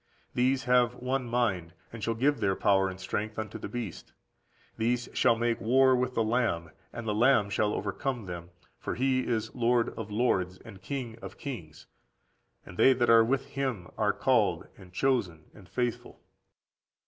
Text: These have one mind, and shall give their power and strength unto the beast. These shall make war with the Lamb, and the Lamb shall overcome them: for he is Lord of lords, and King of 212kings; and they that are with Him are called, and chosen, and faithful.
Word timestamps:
These 0.33 0.63
have 0.63 0.95
one 0.95 1.25
mind, 1.27 1.73
and 1.93 2.03
shall 2.03 2.15
give 2.15 2.39
their 2.39 2.55
power 2.55 2.89
and 2.89 2.99
strength 2.99 3.37
unto 3.37 3.59
the 3.59 3.69
beast. 3.69 4.13
These 4.75 5.09
shall 5.13 5.35
make 5.35 5.61
war 5.61 5.95
with 5.95 6.15
the 6.15 6.23
Lamb, 6.23 6.71
and 6.91 7.07
the 7.07 7.13
Lamb 7.13 7.51
shall 7.51 7.71
overcome 7.71 8.25
them: 8.25 8.49
for 8.79 8.95
he 8.95 9.19
is 9.27 9.53
Lord 9.53 9.89
of 9.89 10.09
lords, 10.09 10.57
and 10.65 10.81
King 10.81 11.19
of 11.21 11.37
212kings; 11.37 11.85
and 12.65 12.77
they 12.77 12.93
that 12.93 13.11
are 13.11 13.23
with 13.23 13.45
Him 13.49 13.91
are 13.95 14.11
called, 14.11 14.67
and 14.75 14.91
chosen, 14.91 15.43
and 15.53 15.69
faithful. 15.69 16.19